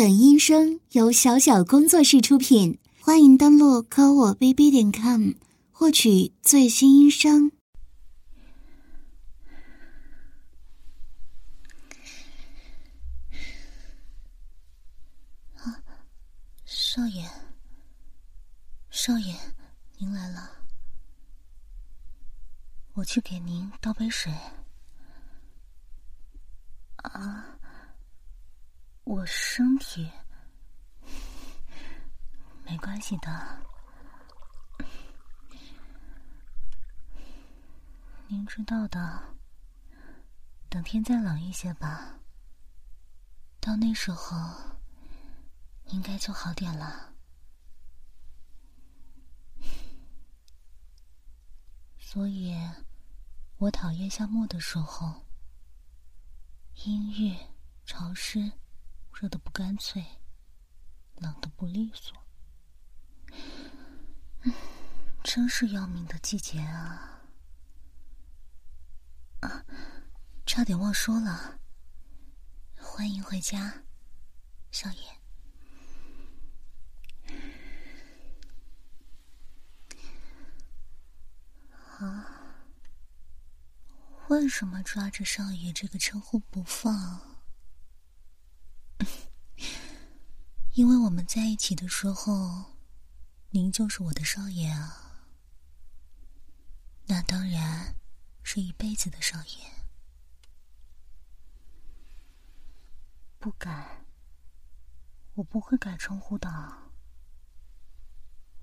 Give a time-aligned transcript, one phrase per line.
[0.00, 5.32] 本音声由小小工作室出品，欢迎登录科我 bb 点 com
[5.70, 7.52] 获取最新音声。
[15.56, 15.84] 啊，
[16.64, 17.30] 少爷，
[18.88, 19.36] 少爷，
[19.98, 20.50] 您来了，
[22.94, 24.32] 我去给您倒杯水。
[27.02, 27.59] 啊。
[29.04, 30.10] 我身体
[32.64, 33.66] 没关系的，
[38.28, 39.36] 您知道的。
[40.68, 42.20] 等天再冷一些吧，
[43.58, 44.36] 到那时候
[45.86, 47.12] 应该就好点了。
[51.98, 52.56] 所以，
[53.56, 55.26] 我讨厌夏末的时候，
[56.84, 57.36] 阴郁
[57.84, 58.59] 潮湿。
[59.20, 60.02] 热的不干脆，
[61.16, 62.16] 冷的不利索，
[65.22, 67.20] 真是要命的季节啊！
[69.40, 69.62] 啊，
[70.46, 71.60] 差点忘说了，
[72.78, 73.82] 欢迎回家，
[74.70, 75.02] 少爷。
[81.98, 82.56] 啊，
[84.28, 87.29] 为什么抓着少爷这个称呼不放？
[90.72, 92.64] 因为我们在一起的时候，
[93.50, 95.24] 您就是我的少爷啊，
[97.06, 97.94] 那当然
[98.42, 99.70] 是一辈子的少爷。
[103.38, 104.04] 不改，
[105.34, 106.48] 我不会改称呼的。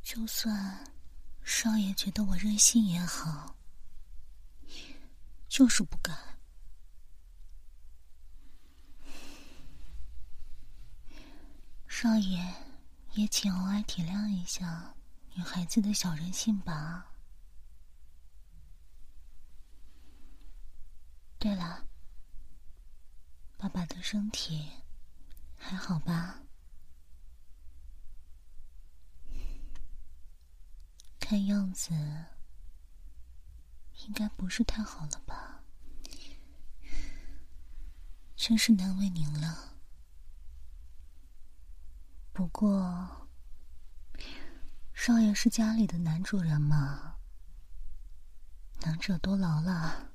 [0.02, 0.94] 就算
[1.44, 3.56] 少爷觉得我任性也好，
[5.50, 6.37] 就是不改。
[12.00, 12.54] 少爷，
[13.14, 14.94] 也请偶尔体谅一下
[15.34, 17.12] 女孩子的小任性吧。
[21.40, 21.88] 对了，
[23.58, 24.70] 爸爸的身体
[25.58, 26.40] 还好吧？
[31.20, 31.96] 看样子
[34.06, 35.64] 应该不是太好了吧？
[38.36, 39.77] 真是难为您了。
[42.38, 43.28] 不过，
[44.94, 47.16] 少爷是家里的男主人嘛，
[48.82, 50.12] 能者多劳了。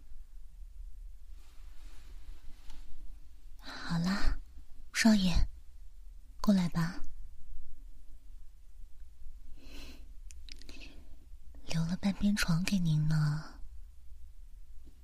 [3.59, 4.39] 好啦，
[4.93, 5.49] 少爷，
[6.41, 7.03] 过来吧，
[11.67, 13.59] 留了半边床给您呢，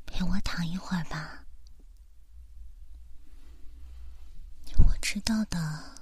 [0.07, 1.45] 陪我躺一会儿吧。
[4.77, 5.98] 我知道的。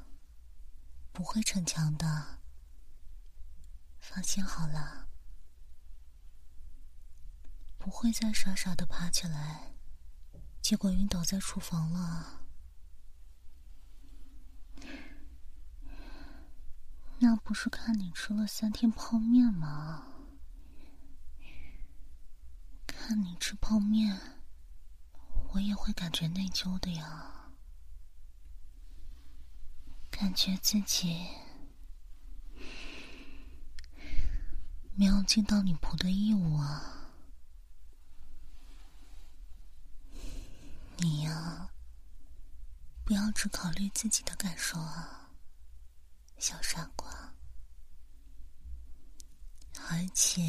[1.16, 2.40] 不会逞强的，
[3.98, 5.08] 放心好了，
[7.78, 9.72] 不会再傻傻的爬起来，
[10.60, 12.42] 结果晕倒在厨房了。
[17.18, 20.06] 那不是看你吃了三天泡面吗？
[22.86, 24.20] 看你吃泡面，
[25.54, 27.32] 我也会感觉内疚的呀。
[30.10, 31.26] 感觉自己
[34.94, 37.10] 没有尽到女仆的义务啊！
[40.96, 41.68] 你呀，
[43.04, 45.28] 不要只考虑自己的感受啊，
[46.38, 47.34] 小傻瓜！
[49.90, 50.42] 而且，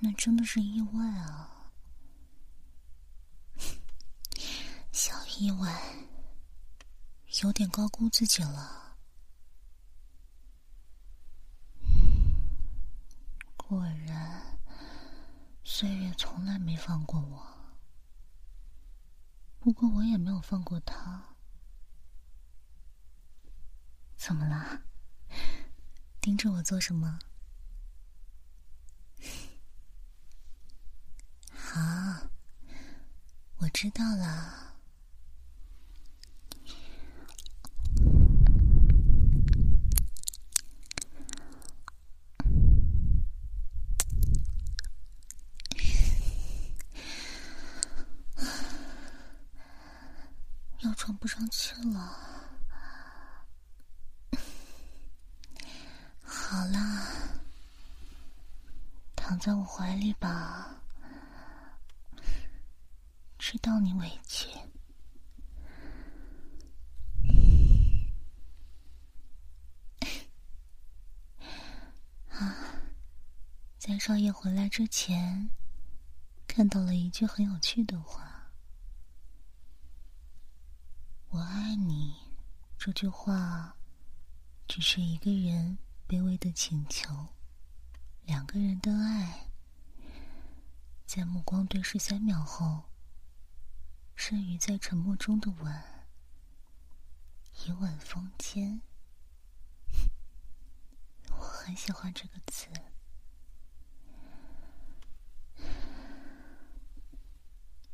[0.00, 1.72] 那真的是意外啊，
[4.92, 5.82] 小意外。
[7.40, 8.98] 有点高估自己了。
[13.56, 14.58] 果然，
[15.64, 17.42] 岁月从来没放过我。
[19.58, 21.34] 不过，我也没有放过他。
[24.16, 24.82] 怎么了？
[26.20, 27.18] 盯着我做什么？
[31.50, 32.28] 好，
[33.56, 34.71] 我知道了。
[51.04, 52.16] 喘不上气了。
[56.22, 57.08] 好啦，
[59.16, 60.76] 躺在我怀里吧，
[63.36, 64.46] 知道你委屈。
[72.30, 72.54] 啊，
[73.76, 75.50] 在少爷回来之前，
[76.46, 78.31] 看到了一句很有趣的话。
[81.32, 82.14] 我爱你。”
[82.78, 83.76] 这句话，
[84.66, 87.28] 只是一个人卑微的请求。
[88.24, 89.48] 两个人的爱，
[91.06, 92.90] 在目光对视三秒后，
[94.14, 95.82] 剩余在沉默中的吻，
[97.64, 98.82] 一吻封缄。
[101.30, 102.68] 我很喜欢这个词。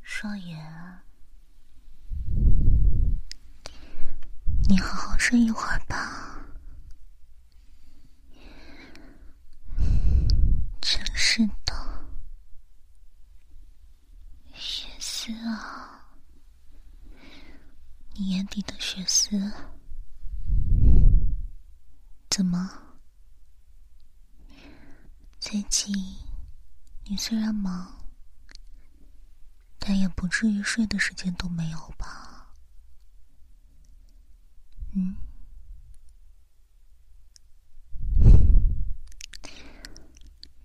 [0.03, 0.57] 少爷。
[4.69, 6.45] 你好好睡一会儿吧。
[10.79, 11.73] 真是的，
[14.53, 16.05] 血丝啊，
[18.13, 19.51] 你眼底的血丝，
[22.29, 22.71] 怎么？
[25.39, 25.91] 最近
[27.05, 27.91] 你虽然忙，
[29.79, 32.27] 但也不至于睡的时间都没有吧？
[34.91, 35.15] 嗯，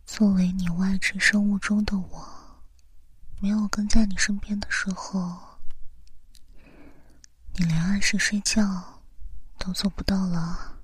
[0.06, 2.26] 作为你外是生物钟的我，
[3.38, 5.38] 没有跟在你身边的时候，
[7.56, 9.02] 你连按时睡觉
[9.58, 10.80] 都做不到了。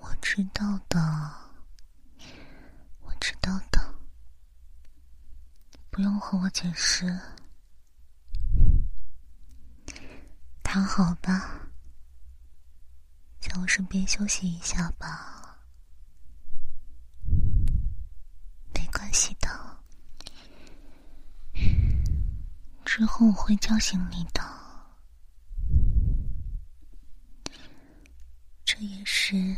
[0.00, 0.98] 我知道的，
[3.02, 3.94] 我知道的。
[5.90, 7.20] 不用和我解释，
[10.62, 11.65] 躺好吧，
[13.60, 15.58] 我身边休息一下吧，
[18.74, 19.48] 没关系的，
[22.84, 24.42] 之后我会叫醒你的，
[28.64, 29.56] 这也是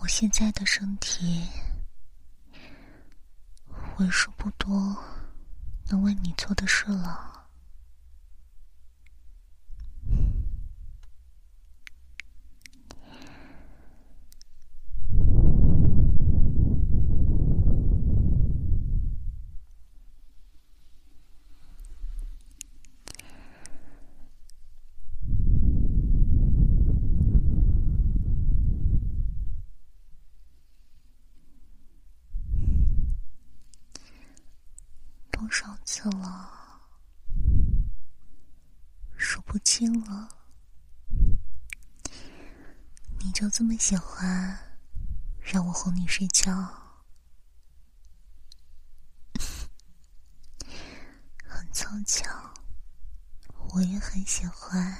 [0.00, 1.48] 我现在的身体
[3.98, 4.96] 为数不多。
[5.90, 7.30] 能为你做的事了。
[35.50, 36.50] 少次了，
[39.18, 40.28] 数不亲了。
[43.18, 44.58] 你就这么喜欢
[45.42, 46.50] 让我哄你睡觉？
[51.46, 52.54] 很凑巧，
[53.74, 54.96] 我也很喜欢，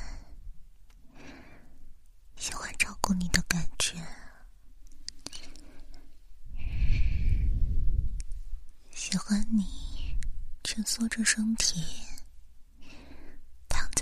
[2.37, 4.07] 喜欢照顾你的感觉，
[8.91, 10.19] 喜欢你。
[10.63, 11.83] 蜷缩着身体，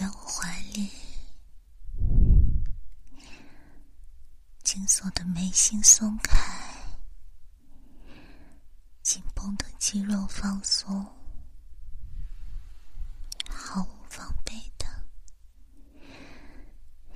[0.00, 0.90] 在我怀里，
[4.64, 6.40] 紧锁的眉心松开，
[9.02, 11.04] 紧绷的肌肉放松，
[13.46, 14.86] 毫无防备的，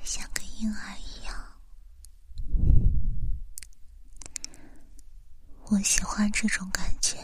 [0.02, 1.34] 像个婴儿一样。
[5.70, 7.16] 我喜欢这种感觉。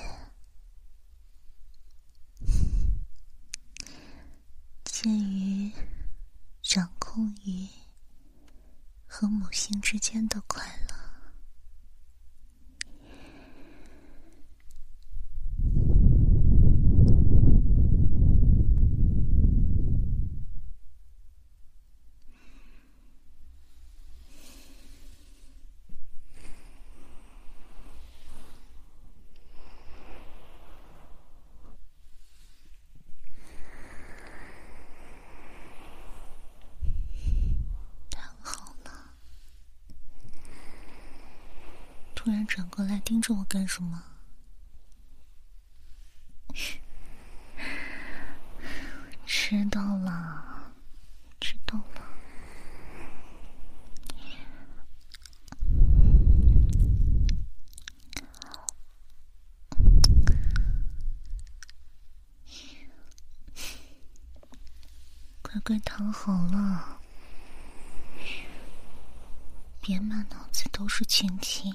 [5.02, 5.73] 介于
[7.12, 7.67] 空余
[9.05, 11.00] 和母性之间的关乐。
[42.23, 44.03] 突然转过来盯着我干什么？
[49.27, 50.73] 知道了，
[51.39, 52.00] 知道了。
[65.43, 66.99] 乖乖躺好了，
[69.83, 71.71] 别满脑子都是亲亲。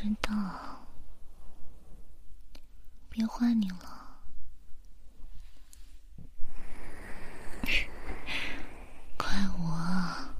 [0.00, 0.86] 知道。
[3.10, 4.18] 别怪你了。
[9.18, 9.28] 怪
[9.58, 10.34] 我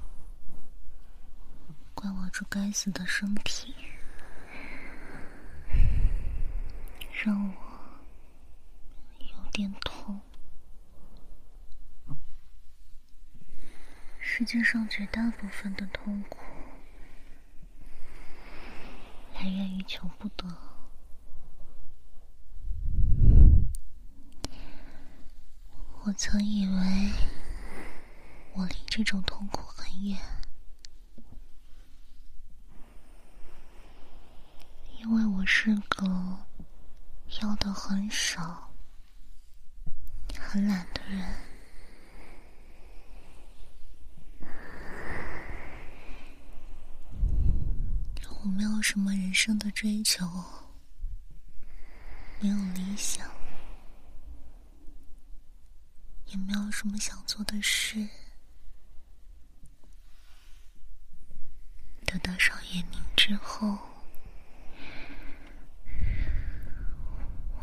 [1.93, 3.75] 怪我这该死的身体
[7.23, 7.53] 让我
[9.19, 10.19] 有点痛。
[14.19, 16.39] 世界上绝大部分的痛苦
[20.01, 20.47] 求不得。
[26.03, 27.11] 我曾以为
[28.55, 30.17] 我离这种痛苦很远，
[34.97, 36.07] 因为我是个
[37.43, 38.73] 要的很少、
[40.35, 41.35] 很懒的人。
[48.43, 50.25] 我没什么人生的追求，
[52.39, 53.29] 没有理想，
[56.25, 58.07] 也没有什么想做的事。
[62.05, 63.77] 得到少爷您之后，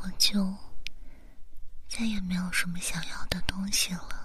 [0.00, 0.54] 我就
[1.88, 4.24] 再也没有什么想要的东西了。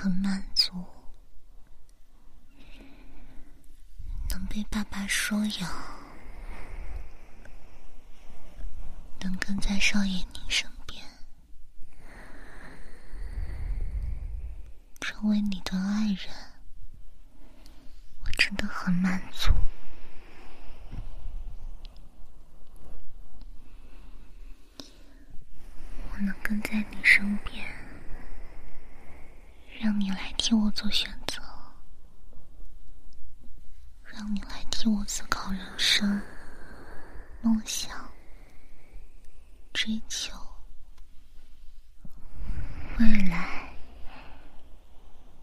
[0.00, 0.72] 很满足，
[4.30, 4.84] 能被爸
[5.48, 5.66] 有，
[9.20, 11.04] 能跟在少爷您身边，
[15.00, 16.34] 成为你的爱人，
[18.24, 19.52] 我真的很满足。
[26.10, 27.64] 我能跟在你身边。
[29.80, 31.40] 让你来替我做选择，
[34.04, 36.20] 让你来替我思考人生、
[37.42, 38.12] 梦想、
[39.72, 40.36] 追求、
[42.98, 43.72] 未来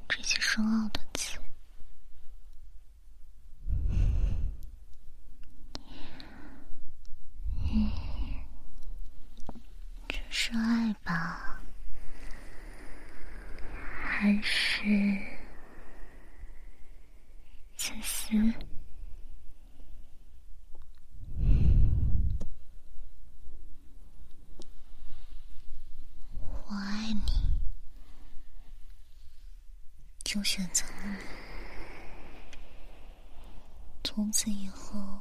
[0.10, 1.40] 这些深奥的词。
[7.62, 7.90] 嗯，
[10.10, 11.62] 这是爱吧？
[14.18, 14.82] 还是
[17.76, 18.32] 自私。
[26.66, 27.22] 我爱你，
[30.36, 31.15] 就选择了你。
[34.04, 35.18] 从此以后，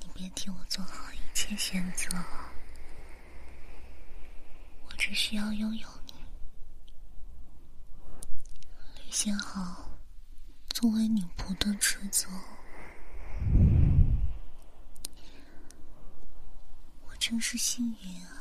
[0.00, 2.08] 你别替我做好一切选择，
[4.84, 5.88] 我只需要拥有。
[6.08, 6.14] 你。
[8.96, 9.88] 履行好，
[10.70, 12.28] 作为女仆的职责，
[17.06, 18.39] 我真是幸运啊！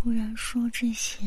[0.00, 1.24] 突然说这些，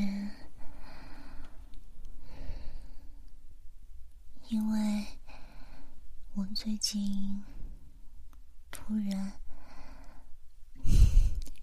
[4.48, 5.06] 因为
[6.34, 7.44] 我最近
[8.72, 9.34] 突然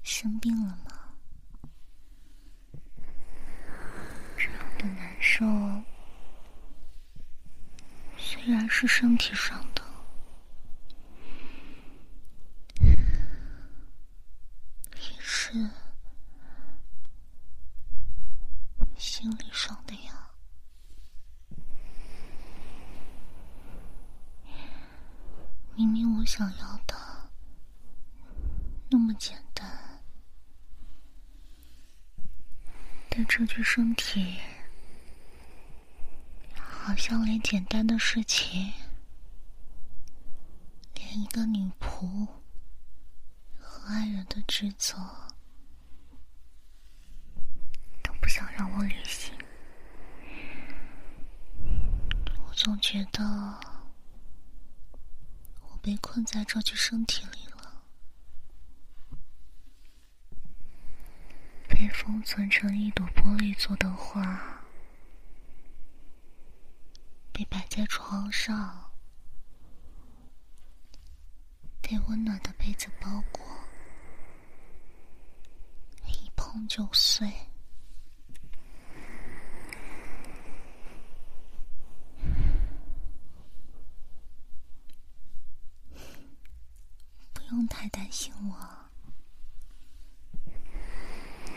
[0.03, 1.15] 生病了嘛。
[4.79, 5.45] 的难受，
[8.17, 9.83] 虽然是身体上的，
[12.81, 12.97] 也
[15.19, 15.69] 是
[18.97, 20.31] 心理上的呀。
[25.75, 26.95] 明明我想要的
[28.89, 30.01] 那么简单，
[33.09, 34.39] 但这具身体。
[36.61, 38.73] 好像连简单的事情，
[40.95, 42.27] 连一个女仆
[43.59, 44.97] 和爱人的职责，
[48.03, 49.35] 都不想让我履行。
[52.47, 53.23] 我总觉得
[55.61, 57.83] 我被困在这具身体里了，
[61.69, 64.59] 被封存成一朵玻璃做的花。
[67.31, 68.91] 被摆在床上，
[71.83, 73.45] 被温暖的被子包裹，
[76.07, 77.31] 一碰就碎。
[87.35, 88.57] 不用太担心我，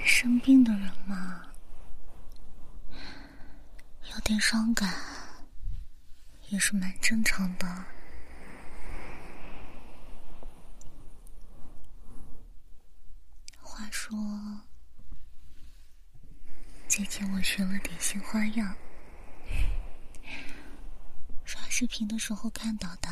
[0.03, 1.50] 生病的人嘛，
[4.31, 4.89] 点伤感，
[6.47, 7.67] 也是蛮正常的。
[13.59, 14.17] 话说，
[16.87, 18.73] 最近我学了点新花样，
[21.43, 23.09] 刷视频的时候看到的。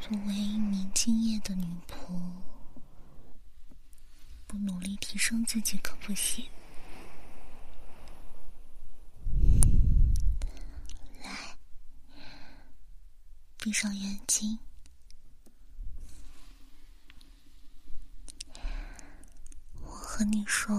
[0.00, 2.18] 作为一名敬业的女仆。
[5.18, 6.48] 生自己可不行。
[11.22, 11.58] 来，
[13.58, 14.58] 闭上眼睛。
[19.82, 20.74] 我和你说，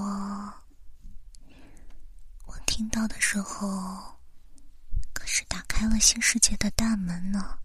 [2.45, 4.17] 我听到的时候，
[5.13, 7.59] 可是打开了新世界的大门呢。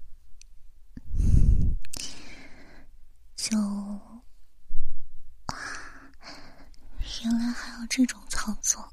[3.36, 3.58] 就
[5.46, 5.54] 啊，
[7.24, 8.92] 原来还有这种操作！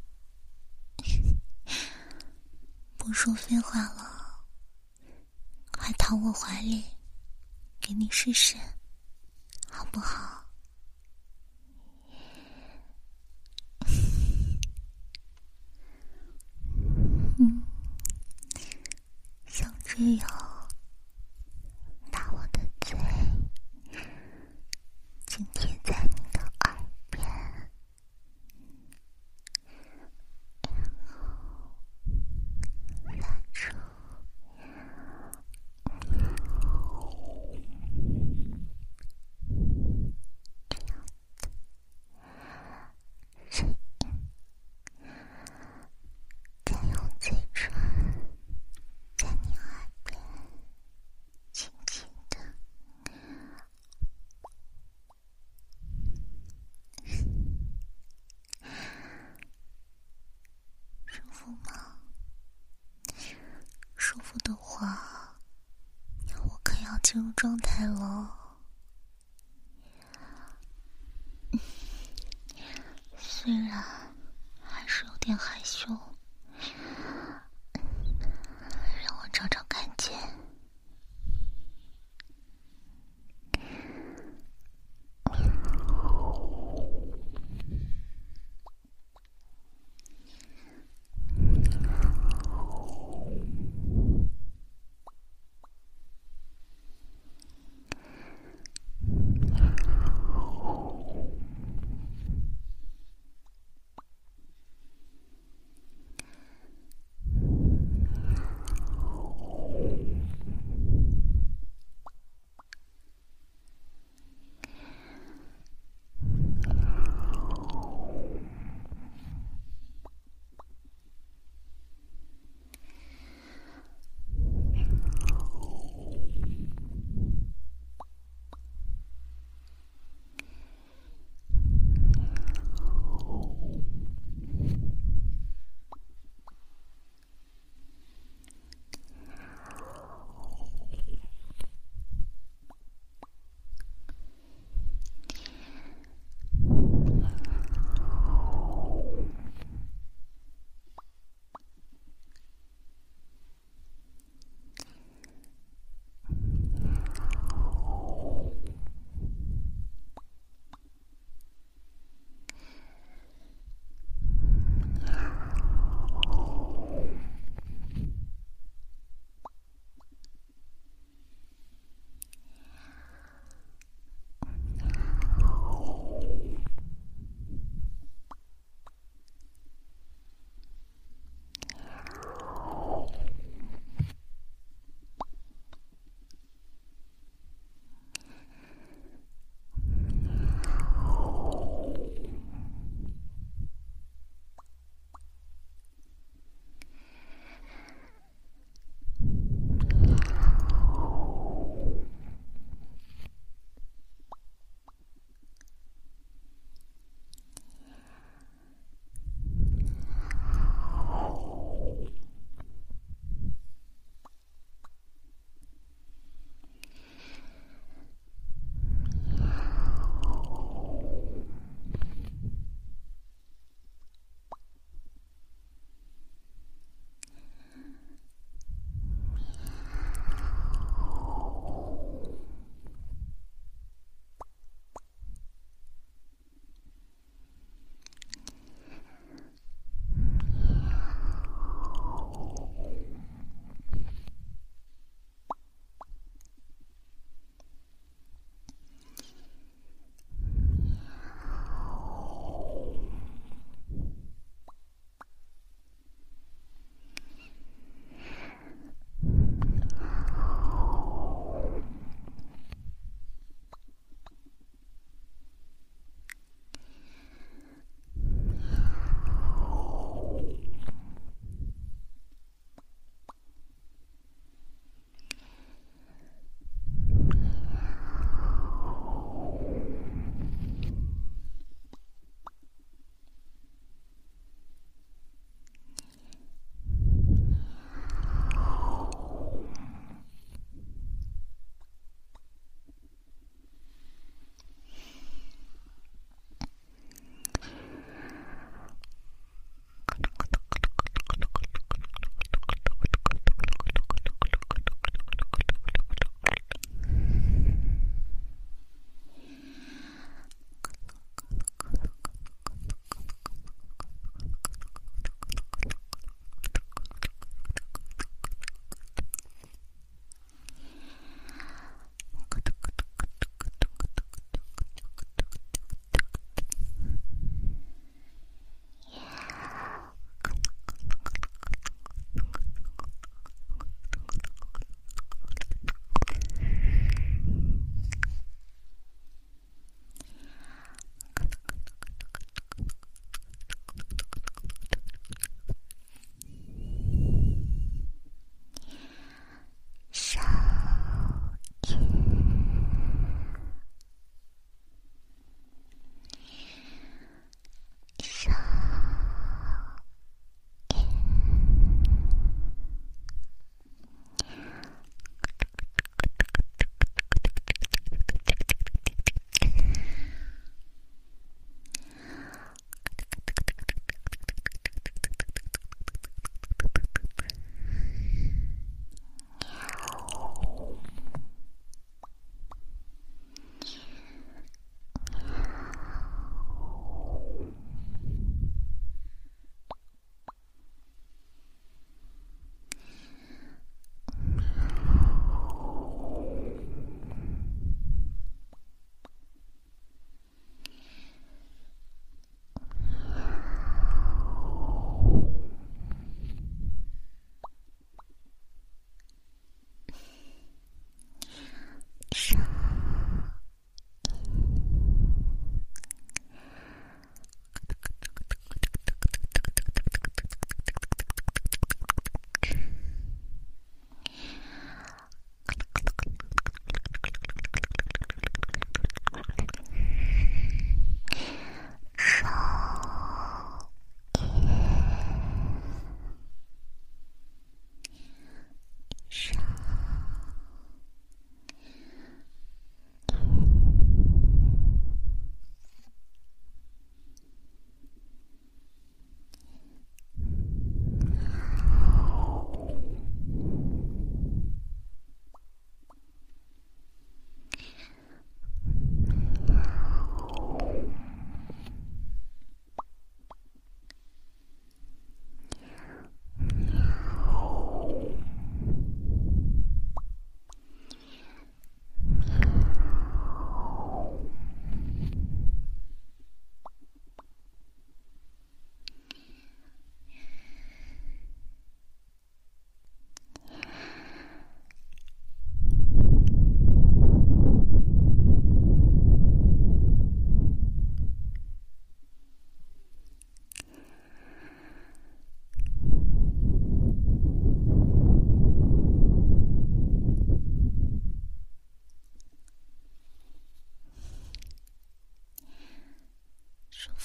[2.98, 4.46] 不说废话了，
[5.74, 6.86] 快躺我怀里，
[7.82, 8.56] 给你试试，
[9.70, 10.46] 好不好？
[17.38, 17.62] 嗯，
[19.46, 20.41] 像这样。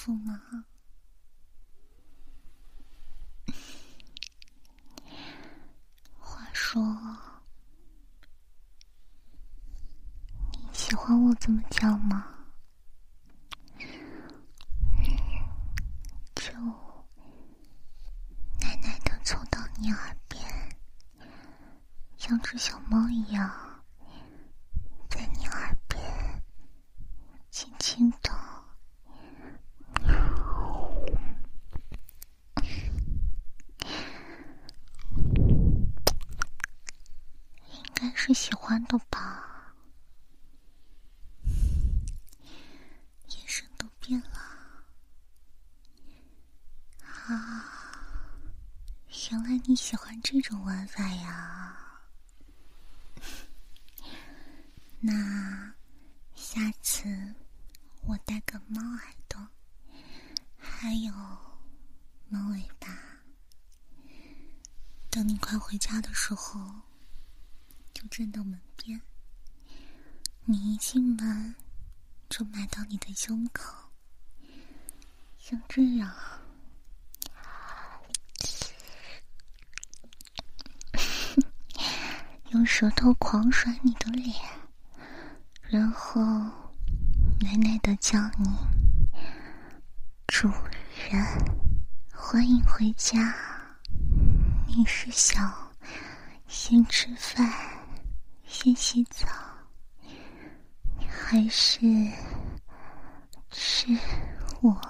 [0.07, 0.41] 服吗？
[6.17, 6.81] 话说，
[10.53, 12.25] 你喜欢我怎么叫吗？
[16.35, 16.53] 就
[18.61, 20.41] 奶奶的凑到你耳边，
[22.17, 23.83] 像只小猫一样，
[25.09, 26.41] 在你耳边
[27.51, 28.37] 轻轻的。
[37.69, 39.73] 应该是喜欢的吧，
[43.27, 44.39] 眼神都变了。
[47.01, 47.65] 啊，
[49.31, 51.77] 原来你喜欢这种玩法呀？
[55.01, 55.73] 那
[56.33, 57.35] 下次
[58.03, 59.45] 我带个猫耳朵，
[60.57, 61.11] 还有
[62.29, 62.97] 猫尾巴，
[65.09, 66.83] 等你快回家的时候，
[67.93, 69.01] 就站到门边。
[70.45, 71.53] 你一进门，
[72.29, 73.91] 就埋到你的胸口，
[75.37, 76.09] 像这样。
[82.51, 84.33] 用舌头狂甩你的脸，
[85.63, 86.21] 然后
[87.41, 88.47] 奶奶的叫你
[90.27, 90.47] “主
[91.09, 91.25] 人，
[92.13, 93.35] 欢迎回家”。
[94.65, 95.53] 你是想
[96.47, 97.51] 先吃饭、
[98.45, 99.27] 先洗澡，
[101.05, 101.81] 还是
[103.51, 103.87] 吃
[104.61, 104.81] 我？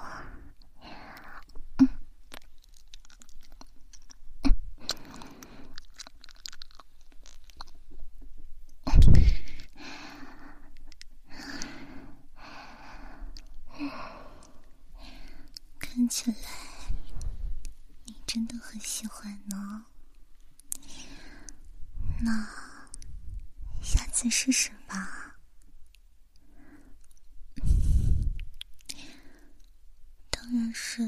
[15.79, 16.37] 看起来
[18.05, 19.85] 你真的很喜欢呢，
[22.21, 22.47] 那
[23.81, 25.35] 下次试试吧。
[30.29, 31.01] 当然是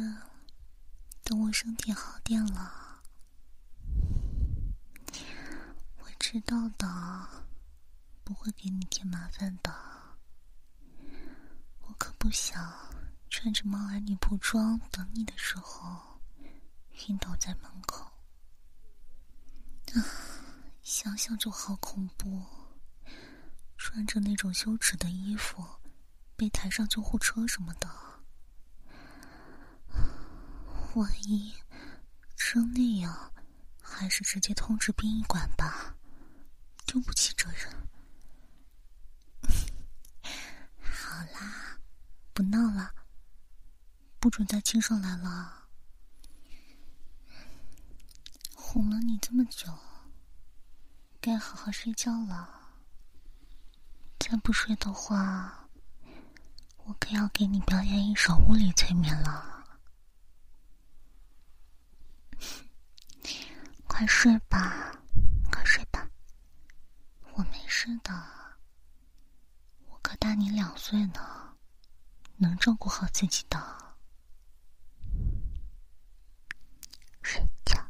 [1.23, 3.03] 等我身体好点了。
[5.99, 7.45] 我知道的，
[8.23, 9.71] 不会给你添麻烦的。
[11.81, 12.89] 我可不想。
[13.31, 16.19] 穿着猫儿女仆装等你的时候，
[17.07, 18.03] 晕倒在门口。
[19.93, 20.01] 啊，
[20.81, 22.43] 想想就好恐怖！
[23.77, 25.63] 穿着那种羞耻的衣服，
[26.35, 27.87] 被抬上救护车什么的，
[30.95, 31.53] 万一
[32.35, 33.31] 真那样，
[33.79, 35.95] 还是直接通知殡仪馆吧，
[36.87, 37.87] 丢不起这人。
[40.81, 41.77] 好啦，
[42.33, 42.95] 不闹了。
[44.29, 45.63] 不准再亲上来了！
[48.53, 49.73] 哄了你这么久，
[51.19, 52.47] 该好好睡觉了。
[54.19, 55.67] 再不睡的话，
[56.85, 59.65] 我可要给你表演一首物理催眠了。
[63.87, 64.91] 快睡吧，
[65.51, 66.07] 快睡吧，
[67.33, 68.13] 我没事的，
[69.87, 71.55] 我可大你两岁呢，
[72.37, 73.88] 能照顾好自己的。
[77.29, 77.88] 睡觉。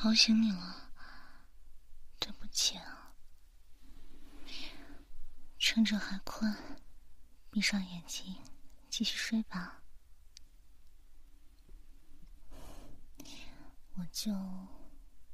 [0.00, 0.92] 吵醒你了，
[2.20, 3.12] 对不起啊。
[5.58, 6.56] 趁着还困，
[7.50, 8.36] 闭上眼睛，
[8.88, 9.82] 继续睡吧。
[13.96, 14.32] 我就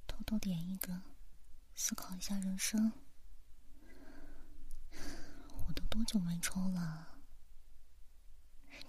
[0.07, 1.03] 偷偷点一根，
[1.75, 2.91] 思考一下人生。
[5.67, 7.19] 我都多久没抽了？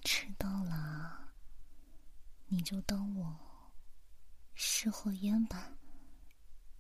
[0.01, 1.33] 知道了，
[2.45, 3.44] 你就当我
[4.55, 5.73] 事后烟吧。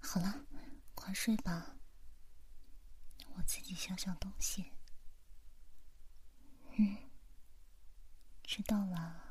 [0.01, 0.45] 好了，
[0.93, 1.75] 快睡吧，
[3.35, 4.71] 我自己想想东西。
[6.77, 6.97] 嗯，
[8.43, 9.23] 知道了。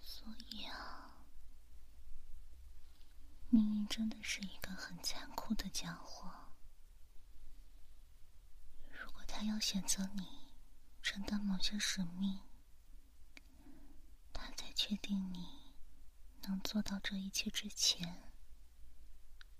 [0.00, 1.24] 所以啊，
[3.50, 6.47] 命运真的是一个很残酷的家伙。
[9.38, 10.26] 他要选择你
[11.00, 12.40] 承担某些使命，
[14.32, 15.76] 他在确定你
[16.42, 18.32] 能做到这一切之前，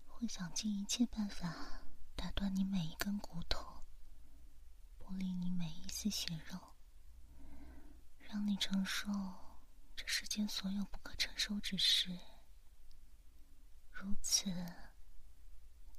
[0.09, 1.81] 会想尽一切办法
[2.17, 3.85] 打断你每一根骨头，
[4.99, 6.59] 剥离你每一丝血肉，
[8.19, 9.09] 让你承受
[9.95, 12.19] 这世间所有不可承受之事。
[13.93, 14.51] 如此，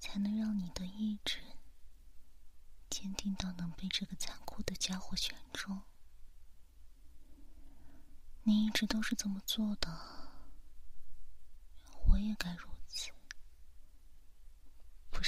[0.01, 1.39] 才能让你的意志
[2.89, 5.83] 坚定到能被这个残酷的家伙选中。
[8.43, 9.89] 你一直都是这么做的，
[12.07, 12.78] 我也该如此